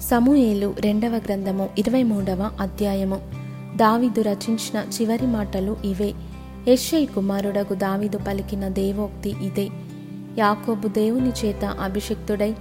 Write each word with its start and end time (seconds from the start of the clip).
సమూయేలు 0.00 0.74
రెండవ 0.80 1.08
గ్రంథము 1.08 1.68
ఇరవై 1.78 2.02
మూడవ 2.02 2.50
అధ్యాయము. 2.60 3.20
దావీదు 3.76 4.22
రచించిన 4.22 4.78
చివరి 4.78 5.26
మాటలు 5.26 5.76
ఇవే. 5.84 6.14
యెషై 6.68 7.04
కుమారుడగు 7.04 7.74
దావీదు 7.74 8.18
పలికిన 8.18 8.68
దేవోక్తి 8.68 9.34
ఇదే. 9.42 9.68
యాకోబు 10.38 10.88
దేవుని 10.88 11.28
చేత 11.28 11.64
అభిషిక్తుడై 11.64 12.54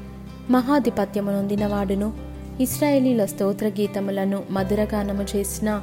మహాధిపత్యము 0.50 1.32
నొందినవాడును. 1.32 2.14
ఇస్రాయేలీల 2.62 3.26
స్తోత్రగీతములను 3.26 4.44
మధురగానము 4.52 5.26
చేసిన 5.36 5.82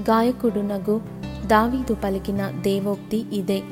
గాయకుడునగు 0.00 1.00
దావీదు 1.46 1.94
పలికిన 1.94 2.52
దేవోక్తి 2.60 3.24
ఇదే. 3.32 3.62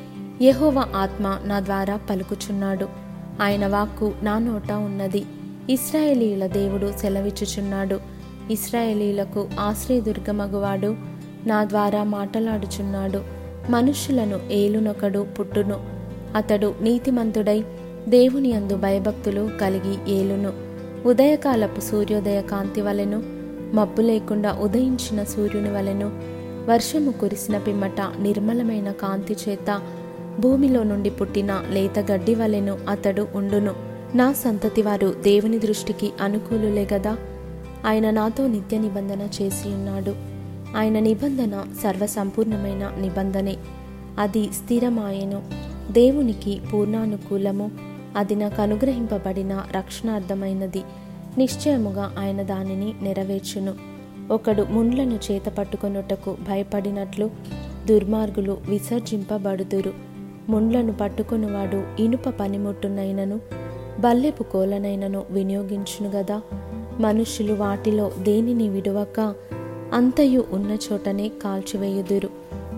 యహోవ 0.43 0.79
ఆత్మ 0.79 1.39
నా 1.45 1.61
ద్వారా 1.61 1.96
పలుకుచున్నాడు. 1.96 2.89
ఆయన 3.43 3.67
వాక్కు 3.67 4.12
నా 4.23 4.39
నోట 4.39 4.73
ఉన్నది. 4.73 5.25
ఇస్రాయేలీల 5.71 6.47
దేవుడు 6.47 6.93
సెలవిచ్చుచున్నాడు. 6.99 8.01
ఇస్రాయేలీలకు 8.51 9.48
ఆశ్రయదుర్గమగువాడు. 9.61 10.97
నా 11.47 11.65
ద్వారా 11.65 12.03
మాటలాడుచున్నాడు. 12.03 13.23
మనుష్యులను 13.70 14.53
ఏలునొకడు 14.53 15.27
పుట్టును. 15.41 15.80
అతడు 16.37 16.75
నీతిమంతుడై 16.80 17.65
దేవుని 18.09 18.53
అందు 18.53 18.77
భయభక్తులు 18.77 19.51
కలిగి 19.61 20.12
ఏలును. 20.12 20.53
ఉదయకాలపు 21.09 21.81
సూర్యోదయ 21.81 22.42
కాంతి 22.42 22.81
వలెను 22.81 23.23
మబ్బు 23.75 24.01
లేకుండా 24.01 24.53
ఉదయించిన 24.53 25.25
సూర్యుని 25.25 25.70
వలెను 25.70 26.11
వర్షము 26.70 27.11
కురిసిన 27.11 27.59
పిమ్మట 27.59 28.01
నిర్మలమైన 28.20 28.91
కాంతి 28.91 29.37
చేత 29.48 29.81
భూమిలో 30.41 30.83
నుండి 30.83 31.11
పుట్టిన 31.11 31.62
లేత 31.70 32.12
గడ్డి 32.12 32.34
వలెను 32.34 32.79
అతడు 32.89 33.29
ఉండును. 33.34 33.91
నా 34.15 34.33
సంతతి 34.33 34.83
వారు 34.83 35.15
దేవుని 35.23 35.59
దృష్టికి 35.59 36.12
అనుకూలులే 36.20 36.89
గదా. 36.95 37.16
ఆయన 37.87 38.11
నాతో 38.11 38.47
నిత్య 38.47 38.79
నిబంధన 38.79 39.29
చేసి 39.43 39.69
ఉన్నాడు. 39.69 40.16
ఆయన 40.77 40.98
నిబంధన 40.98 41.64
సర్వసంపూర్ణమైన 41.83 42.92
నిబంధనే. 42.98 43.56
అది 44.19 44.53
స్థిరమాయను. 44.53 45.42
దేవునికి 45.92 46.61
పూర్ణానుకూలము. 46.73 47.70
అది 48.17 48.34
నాకు 48.34 48.62
అనుగ్రహింపబడిన 48.62 49.62
రక్షణార్థమైనది. 49.77 50.83
నిశ్చయముగా 51.39 52.14
ఆయన 52.19 52.42
దానిని 52.42 52.95
నెరవేర్చును. 53.03 53.75
ఒకడు 54.31 54.67
ముండ్లను 54.70 55.19
చేత 55.33 55.42
పట్టుకొనుటకు 55.42 56.36
భయపడినట్లు 56.48 57.31
దుర్మార్గులు 57.86 58.58
విసర్జింపబడుదురు. 58.69 59.92
ముండ్లను 60.48 60.92
పట్టుకొనువాడు 60.92 62.03
ఇనుప 62.03 62.29
పనిముట్టునైనను. 62.29 63.61
బల్లెపు 64.01 64.43
కోలనైనను 64.43 65.23
వినియోగించును 65.31 66.11
గదా. 66.11 66.41
మనుష్యులు 67.01 67.53
వాటిలో 67.53 68.11
దేనిని 68.19 68.69
విడువక 68.69 69.35
అంతయు 69.93 70.45
ఉన్న 70.53 70.77
చోటనే 70.93 71.29
కాల్చివేయుదురు. 71.29 72.29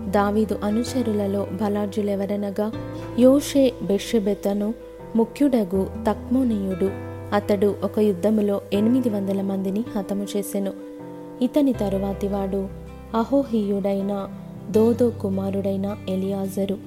దావీదు 0.07 0.59
అనుచరులలో 0.63 1.47
బలార్జులెవరనగా 1.51 2.71
యోషే 3.19 3.73
బెషెబెతను 3.83 4.73
ముఖ్యుడగు 5.15 5.87
తక్మోనీయుడు. 6.07 6.89
అతడు 7.35 7.75
ఒక 7.83 7.99
యుద్ధములో 7.99 8.61
ఎనిమిది 8.73 9.09
వందల 9.09 9.41
మందిని 9.41 9.83
హతము 9.95 10.27
చేసెను. 10.37 10.73
ఇతని 11.41 11.73
తరువాతి 11.73 12.27
వాడు 12.27 12.67
అహోహీయుడైన 13.15 14.27
దోదో 14.71 15.09
కుమారుడైన 15.09 15.97
ఎలియాజరు. 16.09 16.77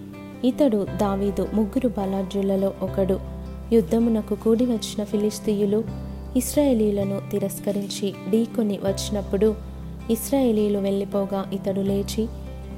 ఇతడు 0.44 0.86
దావీదు 1.00 1.48
ముగ్గురు 1.54 1.88
బలార్జులలో 1.88 2.72
ఒకడు. 2.82 3.37
యుద్ధమునకు 3.72 4.34
కూడి 4.34 4.66
వచ్చిన 4.66 5.04
ఫిలిస్తీయులు 5.04 5.84
ఇస్రాయేలీలను 6.36 7.20
తిరస్కరించి 7.30 8.14
ఢీకొని 8.30 8.78
వచ్చినప్పుడు 8.84 9.54
ఇస్రాయేలీలు 10.10 10.78
వెళ్ళిపోగా 10.78 11.50
ఇతడు 11.52 11.80
లేచి 11.80 12.28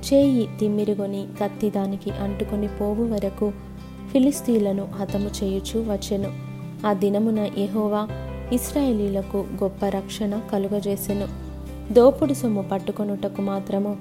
చేయి 0.00 0.48
తిమ్మిరుగొని 0.60 1.26
కత్తి 1.42 1.70
దానికి 1.70 2.10
అంటుకొని 2.10 2.68
పోవు 2.68 3.04
వరకు 3.04 3.52
ఫిలిస్తీయులను 4.12 4.88
హతము 4.94 5.30
చేయుచు 5.42 5.92
వచ్చెను. 5.92 6.32
ఆ 6.86 6.92
దినమున 6.92 7.50
యహోవా 7.58 8.08
ఇస్రాయేలీలకు 8.52 9.36
గొప్ప 9.36 9.86
రక్షణ 9.86 10.40
కలుగజేసెను. 10.52 11.28
దోపుడు 11.92 12.34
సొమ్ము 12.34 12.62
పట్టుకొనుటకు 12.72 13.42
మాత్రము 13.42 13.96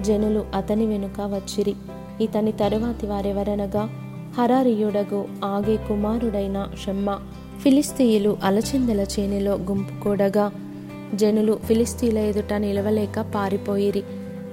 జనులు 0.00 0.44
అతని 0.54 0.86
వెనుక 0.86 1.20
వచ్చిరి. 1.20 1.74
ఇతని 2.20 2.52
తరువాతి 2.52 3.06
వారెవరనగా 3.06 4.03
హరారియుడగు 4.38 5.24
ఆగే 5.44 5.76
కుమారుడైన 5.76 6.68
షమ్మ 6.86 7.18
ఫిలిస్తీయులు 7.62 8.36
అలచిందల 8.44 9.00
చేనిలో 9.00 9.52
గుంపు 9.52 10.04
కూడగా 10.04 10.52
జనులు 11.14 11.58
ఫిలిస్తీల 11.64 12.18
ఎదుట 12.18 12.52
నిలవలేక 12.52 13.20
పారిపోయిరి. 13.34 14.02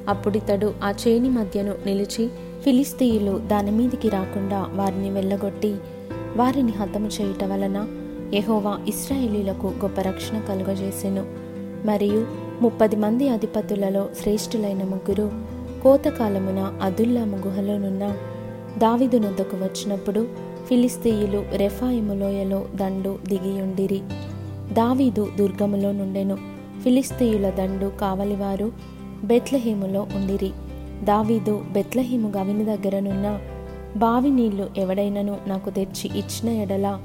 అప్పుడితడు 0.10 0.74
ఆ 0.84 0.94
చేని 1.08 1.30
మధ్యను 1.30 1.74
నిలిచి 1.86 2.30
ఫిలిస్తీయులు 2.64 3.42
దాని 3.48 3.72
మీదికి 3.72 4.10
రాకుండా 4.10 4.70
వారిని 4.74 5.10
వెళ్ళగొట్టి 5.10 5.76
వారిని 6.36 6.72
హతము 6.72 7.08
చేయుట 7.08 7.44
వలన 7.44 7.88
యహోవా 8.34 8.80
ఇస్రాయేలీలకు 8.88 9.68
గొప్ప 9.68 10.02
రక్షణ 10.02 10.40
కలుగజేసెను. 10.40 11.26
మరియు 11.88 12.28
ముప్పది 12.62 12.96
మంది 12.96 13.30
అధిపతులలో 13.30 14.10
శ్రేష్ఠులైన 14.22 14.78
ముగ్గురు 14.78 15.32
కోతకాలమున 15.84 16.80
అదుల్లాము 16.82 17.38
గుహలోనున్న 17.48 18.18
దావిదు 18.78 19.18
నొద్దకు 19.18 19.58
వచ్చినప్పుడు 19.58 20.28
ఫిలిస్తీయులు 20.70 21.46
రెఫాయిము 21.56 22.14
లోయలో 22.14 22.66
దండు 22.76 23.20
దిగియుండిరి. 23.28 24.02
దావీదు 24.74 25.32
దుర్గములో 25.40 25.92
నుండెను. 25.92 26.38
ఫిలిస్తీయుల 26.84 27.50
దండు 27.50 27.92
కావలివారు 28.02 28.72
బెత్లహీములో 29.24 30.08
ఉండిరి. 30.16 30.52
దావీదు 31.04 31.66
బెత్లహీము 31.72 32.34
గవిని 32.38 32.66
దగ్గరనున్న 32.66 33.40
బావి 33.98 34.30
నీళ్ళు 34.30 34.70
ఎవడైనను 34.78 35.38
నాకు 35.48 35.70
తెచ్చి 35.70 36.20
ఇచ్చిన 36.20 36.50
ఎడల 36.50 37.00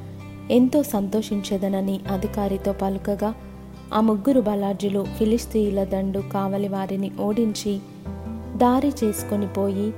ఎంతో 0.50 0.82
సంతోషించేదనని 0.82 2.00
అధికారితో 2.10 2.72
పలుకగా 2.72 3.34
ఆ 3.94 4.00
ముగ్గురు 4.00 4.40
బలార్జులు 4.40 5.06
ఫిలిస్తీయుల 5.18 5.84
దండు 5.84 6.18
కావలి 6.18 6.68
వారిని 6.68 7.10
ఓడించి 7.20 7.78
దారి 8.56 8.92
చేసుకొని 9.04 9.48
పోయి 9.48 9.92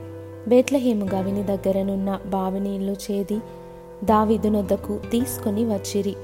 బేట్లహేము 0.48 1.06
గవిని 1.14 1.42
దగ్గరనున్న 1.42 2.10
బావి 2.26 2.60
నీళ్ళు 2.60 2.94
చేది 3.04 3.38
దావిదునొద్దకు 4.04 4.94
తీసుకొని 5.10 5.64
వచ్చిరి. 5.64 6.14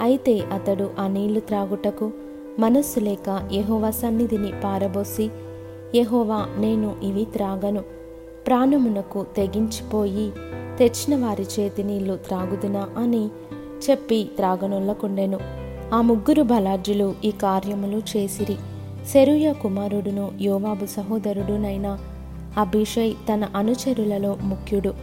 అయితే 0.00 0.34
అతడు 0.52 0.90
ఆ 0.98 1.06
నీళ్ళు 1.06 1.40
త్రాగుటకు 1.40 2.06
మనస్సు 2.58 3.00
లేక 3.00 3.28
యహోవా 3.52 3.90
సన్నిధిని 3.90 4.50
పారబోసి 4.64 5.26
యహోవా 5.94 6.38
నేను 6.58 6.90
ఇవి 7.02 7.24
త్రాగను. 7.24 7.82
ప్రాణమునకు 8.46 9.26
తెగించిపోయి 9.36 10.28
తెచ్చిన 10.78 11.14
వారి 11.24 11.46
చేతి 11.54 11.82
నీళ్ళు 11.82 12.14
త్రాగుదునా 12.26 12.84
అని 12.98 13.24
చెప్పి 13.84 14.18
త్రాగనొల్లకుండెను 14.36 15.38
ఆ 15.94 16.00
ముగ్గురు 16.00 16.42
బలార్జులు 16.42 17.08
ఈ 17.24 17.30
కార్యములు 17.44 17.98
చేసిరి. 18.10 18.56
సెరుయ 19.12 19.52
కుమారుడును 19.62 20.26
యోవాబు 20.40 20.86
సహోదరుడునైన 20.86 21.86
అభిషై 22.58 23.14
తన 23.32 23.48
అనుచరులలో 23.56 24.36
ముఖ్యుడు. 24.42 24.94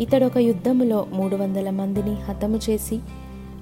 ఇతడొక 0.00 0.38
యుద్ధములో 0.38 1.06
మూడు 1.12 1.36
వందల 1.36 1.70
మందిని 1.70 2.14
హతము 2.14 2.60
చేసి 2.70 3.00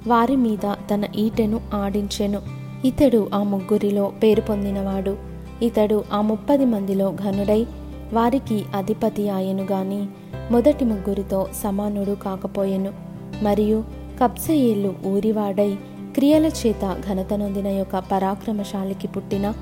వారి 0.07 0.37
మీద 0.37 0.73
తన 0.73 1.05
ఈటెను 1.17 1.61
ఆడించెను. 1.75 2.41
ఇతడు 2.85 3.31
ఆ 3.35 3.43
ముగ్గురిలో 3.43 4.13
పేరు 4.23 4.41
పొందినవాడు. 4.41 5.17
ఇతడు 5.63 6.05
ఆ 6.13 6.21
ముప్పది 6.21 6.65
మందిలో 6.65 7.15
ఘనుడై 7.23 7.67
వారికి 8.13 8.65
అధిపతి 8.75 9.29
ఆయను 9.29 9.67
గాని 9.73 10.07
మొదటి 10.51 10.85
ముగ్గురితో 10.85 11.49
సమానుడు 11.63 12.11
కాకపోయెను. 12.11 12.93
మరియు 13.43 13.85
కబ్సయేలు 14.23 14.95
ఊరివాడై 15.07 15.77
క్రియల 16.15 16.47
చేత 16.47 16.97
ఘనత 17.09 17.35
నొందిన 17.35 17.67
యొక్క 17.67 17.99
పరాక్రమశాలికి 17.99 19.09
పుట్టిన 19.09 19.53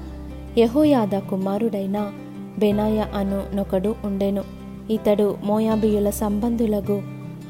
యహోయాద 0.58 1.18
కుమారుడైన 1.30 2.12
బెనాయ 2.58 3.04
అను 3.14 3.42
నొకడు 3.54 3.94
ఉండెను. 4.04 4.44
ఇతడు 4.90 5.36
మోయాబియుల 5.44 6.10
సంబంధులకు 6.10 7.02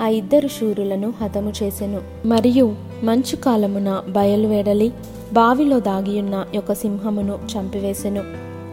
ఆ 0.03 0.09
ఇద్దరు 0.09 0.49
శూరులను 0.49 1.13
హతము 1.21 1.53
చేసెను. 1.63 2.01
మరియు 2.27 2.77
మంచు 3.03 3.37
కాలమున 3.37 4.03
బయలువెడలి 4.09 4.93
బావిలో 5.33 5.81
దాగియున్న 5.81 6.47
యొక్క 6.55 6.75
సింహమును 6.75 7.39
చంపివేసెను. 7.57 8.23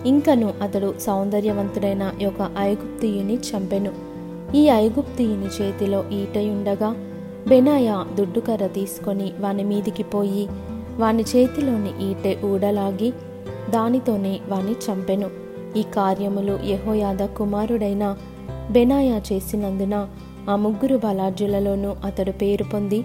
ఇంకను 0.06 0.54
అతడు 0.62 0.94
సౌందర్యవంతుడైన 1.00 2.12
యొక్క 2.22 2.52
ఐగుప్తియుని 2.58 3.36
చంపెను. 3.36 3.92
ఈ 4.56 4.70
ఐగుప్తియుని 4.70 5.46
చేతిలో 5.46 6.04
ఈటయుండగా 6.12 6.96
బెనాయ 7.48 8.04
దుడ్డుకర్ర 8.16 8.68
తీసుకొని 8.68 9.32
వాని 9.40 9.64
మీదికి 9.64 10.04
పోయి 10.04 10.48
వాని 10.98 11.24
చేతిలోని 11.24 12.12
ఈటె 12.12 12.38
ఊడలాగి 12.46 13.14
దానితోనే 13.70 14.40
వాని 14.50 14.72
చంపెను. 14.72 15.49
ఈ 15.78 15.82
కార్యములు 15.82 16.60
యహోయాద 16.66 17.26
కుమారుడైన 17.26 18.18
బెనాయా 18.72 19.22
చేసినందున 19.34 20.08
ఆ 20.50 20.56
ముగ్గురు 20.56 20.96
బలార్జులలోనూ 20.96 21.96
అతడు 22.06 22.32
పేరు 22.32 22.64
పొంది 22.64 23.04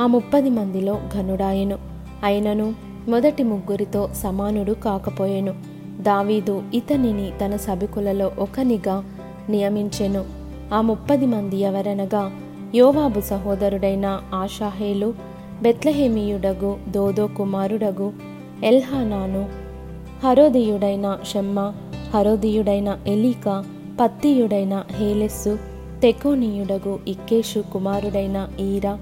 ఆ 0.00 0.06
ముప్పది 0.06 0.50
మందిలో 0.50 0.98
ఘనుడాయెను. 1.14 1.78
అయినను 2.22 2.74
మొదటి 3.08 3.42
ముగ్గురితో 3.42 4.08
సమానుడు 4.12 4.72
కాకపోయెను. 4.72 5.54
దావీదు 6.00 6.62
ఇతనిని 6.74 7.32
తన 7.44 7.56
సభికులలో 7.56 8.32
ఒకనిగా 8.38 9.04
నియమించెను. 9.48 10.24
ఆ 10.74 10.80
ముప్పది 10.80 11.26
మంది 11.26 11.56
ఎవరనగా 11.56 12.32
యోవాబు 12.74 13.20
సహోదరుడైన 13.20 14.20
ఆషాహేలు 14.34 15.14
బెత్లహేమియుడగు 15.62 16.76
దోదో 16.88 17.26
కుమారుడగు 17.26 18.12
ఎల్హానాను 18.64 19.48
హరోదియుడైన 20.24 21.18
షెమ్మ 21.32 21.72
హరోదియుడైన 22.14 22.90
ఎలీకా 23.06 23.54
పత్తియుడైన 24.00 24.74
హేలెస్సు 24.96 25.52
తెకోనీయుడగు 26.02 26.92
ఇక్కేషు 27.08 27.60
కుమారుడైన 27.72 28.38
ఈరా 28.60 28.92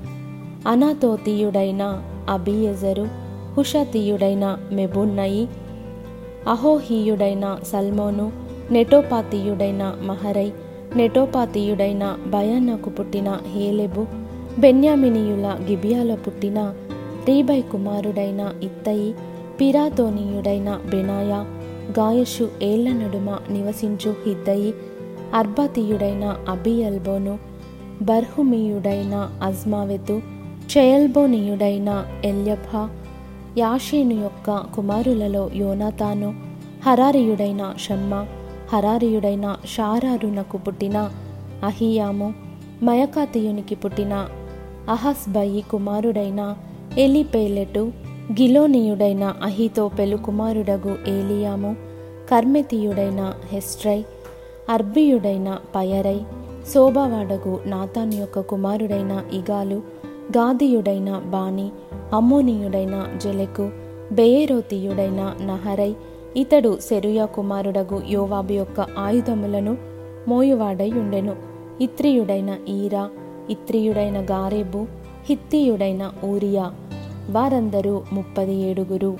అనాతోతీయుడైన 0.72 1.82
అబియజరు 2.28 3.06
హుషతీయుడైన 3.56 4.44
మెబున్నయి 4.72 5.44
అహోహీయుడైన 6.46 7.46
సల్మోను 7.72 8.26
నెటోపాతీయుడైన 8.70 9.82
మహరై 10.02 10.48
నెటోపాతీయుడైన 10.96 12.04
బయానకు 12.26 12.90
పుట్టిన 12.90 13.28
హేలెబు 13.54 14.04
బెన్యామినీయుల 14.58 15.46
గిబియాలో 15.68 16.16
పుట్టిన 16.16 16.58
రీబై 17.28 17.60
కుమారుడైన 17.72 18.42
ఇత్తయి 18.62 19.10
పిరాతోనీయుడైన 19.58 20.70
బెనాయా 20.86 21.40
గాయషు 21.98 22.44
ఏళ్ళ 22.62 22.88
నడుమ 22.92 23.30
నివసించు 23.50 24.10
హిద్దయి 24.24 24.70
అర్బాతీయుడైన 25.34 26.24
అబియల్బోను 26.48 27.34
బర్హుమీయుడైన 28.02 29.14
అజ్మావెతు 29.42 30.16
చెయల్బోనీయుడైన 30.72 31.90
ఎల్యభ 32.24 32.70
యాషేను 33.58 34.14
యొక్క 34.22 34.50
కుమారులలో 34.74 35.50
యోనాతాను 35.54 36.30
హరారియుడైన 36.86 37.62
షమ్మ 37.78 38.14
హరారియుడైన 38.72 39.46
షారారునకు 39.66 40.58
పుట్టిన 40.58 40.98
అహియాము 41.64 42.28
మయకాతీయునికి 42.82 43.74
పుట్టిన 43.74 44.14
అహస్బయి 44.88 45.62
కుమారుడైన 45.70 46.42
ఎలిపేలెటు 46.98 47.82
గిలోనీయుడైన 48.30 49.24
అహితోపెలు 49.42 50.16
కుమారుడగు 50.16 50.92
ఏలియాము 51.08 51.76
కర్మెతీయుడైన 52.30 53.32
హెస్ట్రై 53.52 54.04
అర్బియుడైన 54.68 55.58
పయరై 55.74 56.18
శోభావాడగు 56.72 57.58
నాతాన్ 57.66 58.12
యొక్క 58.12 58.40
కుమారుడైన 58.40 59.22
ఇగాలు 59.32 59.78
గాదియుడైన 60.36 61.18
బాని 61.26 61.70
అమ్మోనీయుడైన 62.12 62.96
జెలెకు 63.16 63.66
బెయేరోతీయుడైన 64.12 65.20
నహరై 65.42 65.92
ఇతడు 66.36 66.78
సెరుయా 66.80 67.26
కుమారుడగు 67.26 68.02
యోవాబు 68.08 68.52
యొక్క 68.52 68.80
ఆయుధములను 68.98 69.76
మోయువాడై 70.28 70.90
ఉండెను 70.92 71.34
ఇత్రియుడైన 71.80 72.50
ఈరా 72.68 73.04
ఇత్రియుడైన 73.50 74.20
గారేబు 74.20 74.86
హిత్తియుడైన 75.26 76.12
ఊరియా 76.24 76.64
వారందరూ 77.29 78.03
ముప్పది 78.11 78.55
ఏడుగురు 78.61 79.11